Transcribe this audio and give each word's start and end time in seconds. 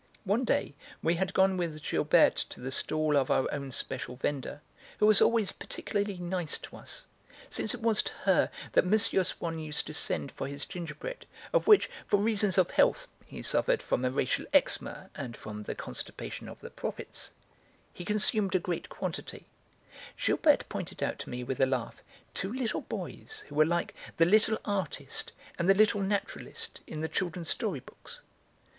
One 0.23 0.45
day, 0.45 0.73
we 1.03 1.13
had 1.17 1.31
gone 1.31 1.57
with 1.57 1.83
Gilberte 1.83 2.49
to 2.49 2.59
the 2.59 2.71
stall 2.71 3.15
of 3.15 3.29
our 3.29 3.47
own 3.53 3.69
special 3.69 4.15
vendor, 4.15 4.63
who 4.97 5.05
was 5.05 5.21
always 5.21 5.51
particularly 5.51 6.17
nice 6.17 6.57
to 6.57 6.77
us, 6.77 7.05
since 7.51 7.75
it 7.75 7.81
was 7.83 8.01
to 8.01 8.13
her 8.23 8.49
that 8.71 8.83
M. 8.85 8.97
Swann 8.97 9.59
used 9.59 9.85
to 9.85 9.93
send 9.93 10.31
for 10.31 10.47
his 10.47 10.65
gingerbread, 10.65 11.27
of 11.53 11.67
which, 11.67 11.87
for 12.07 12.17
reasons 12.17 12.57
of 12.57 12.71
health 12.71 13.09
(he 13.27 13.43
suffered 13.43 13.83
from 13.83 14.03
a 14.03 14.09
racial 14.09 14.45
eczema, 14.53 15.11
and 15.13 15.37
from 15.37 15.61
the 15.61 15.75
constipation 15.75 16.49
of 16.49 16.59
the 16.61 16.71
prophets), 16.71 17.31
he 17.93 18.03
consumed 18.03 18.55
a 18.55 18.59
great 18.59 18.89
quantity, 18.89 19.45
Gilberte 20.17 20.67
pointed 20.67 21.03
out 21.03 21.19
to 21.19 21.29
me 21.29 21.43
with 21.43 21.59
a 21.61 21.67
laugh 21.67 22.01
two 22.33 22.51
little 22.51 22.81
boys 22.81 23.43
who 23.49 23.53
were 23.53 23.67
like 23.67 23.93
the 24.17 24.25
little 24.25 24.57
artist 24.65 25.31
and 25.59 25.69
the 25.69 25.75
little 25.75 26.01
naturalist 26.01 26.81
in 26.87 27.01
the 27.01 27.07
children's 27.07 27.49
storybooks. 27.49 28.21